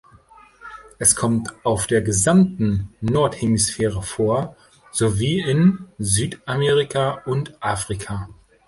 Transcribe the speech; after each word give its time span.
Es 0.97 1.15
kommt 1.15 1.53
auf 1.63 1.85
der 1.85 2.01
gesamten 2.01 2.89
Nordhemisphäre 3.01 4.01
vor, 4.01 4.55
sowie 4.91 5.41
in 5.41 5.85
Südamerika 5.99 7.21
und 7.27 7.49
in 7.49 7.55
Afrika. 7.59 8.27